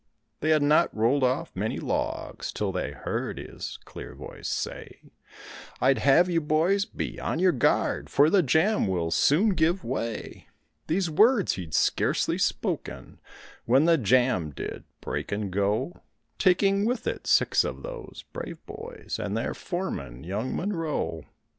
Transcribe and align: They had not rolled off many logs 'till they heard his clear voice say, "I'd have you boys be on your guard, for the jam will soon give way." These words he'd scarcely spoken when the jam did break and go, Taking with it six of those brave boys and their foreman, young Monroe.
They 0.39 0.49
had 0.49 0.63
not 0.63 0.97
rolled 0.97 1.23
off 1.23 1.55
many 1.55 1.77
logs 1.79 2.51
'till 2.51 2.71
they 2.71 2.89
heard 2.91 3.37
his 3.37 3.77
clear 3.85 4.15
voice 4.15 4.49
say, 4.49 5.11
"I'd 5.79 5.99
have 5.99 6.27
you 6.27 6.41
boys 6.41 6.85
be 6.85 7.19
on 7.19 7.37
your 7.37 7.51
guard, 7.51 8.09
for 8.09 8.31
the 8.31 8.41
jam 8.41 8.87
will 8.87 9.11
soon 9.11 9.49
give 9.49 9.83
way." 9.83 10.47
These 10.87 11.11
words 11.11 11.53
he'd 11.53 11.75
scarcely 11.75 12.39
spoken 12.39 13.19
when 13.65 13.85
the 13.85 13.99
jam 13.99 14.49
did 14.49 14.85
break 15.01 15.31
and 15.31 15.51
go, 15.51 16.01
Taking 16.39 16.83
with 16.83 17.05
it 17.05 17.27
six 17.27 17.63
of 17.63 17.83
those 17.83 18.25
brave 18.33 18.57
boys 18.65 19.19
and 19.21 19.37
their 19.37 19.53
foreman, 19.53 20.23
young 20.23 20.55
Monroe. 20.55 21.25